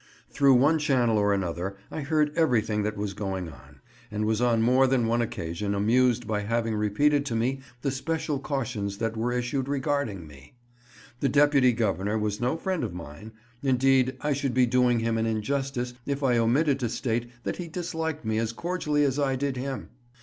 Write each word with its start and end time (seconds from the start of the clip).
Through 0.31 0.55
one 0.55 0.79
channel 0.79 1.19
or 1.19 1.31
another 1.31 1.77
I 1.91 2.01
heard 2.01 2.35
everything 2.35 2.81
that 2.81 2.97
was 2.97 3.13
going 3.13 3.49
on, 3.49 3.81
and 4.09 4.25
was 4.25 4.41
on 4.41 4.63
more 4.63 4.87
than 4.87 5.05
one 5.05 5.21
occasion 5.21 5.75
amused 5.75 6.25
by 6.25 6.39
having 6.39 6.73
repeated 6.73 7.23
to 7.27 7.35
me 7.35 7.59
the 7.83 7.91
special 7.91 8.39
cautions 8.39 8.97
that 8.97 9.15
were 9.15 9.31
issued 9.31 9.67
regarding 9.67 10.25
me. 10.25 10.55
The 11.19 11.29
Deputy 11.29 11.71
Governor 11.71 12.17
was 12.17 12.41
no 12.41 12.57
friend 12.57 12.83
of 12.83 12.95
mine; 12.95 13.33
indeed 13.61 14.15
I 14.21 14.33
should 14.33 14.55
be 14.55 14.65
doing 14.65 15.01
him 15.01 15.19
an 15.19 15.27
injustice 15.27 15.93
if 16.07 16.23
I 16.23 16.39
omitted 16.39 16.79
to 16.79 16.89
state 16.89 17.29
that 17.43 17.57
he 17.57 17.67
disliked 17.67 18.25
me 18.25 18.39
as 18.39 18.53
cordially 18.53 19.03
as 19.03 19.19
I 19.19 19.35
did 19.35 19.55
him. 19.55 19.89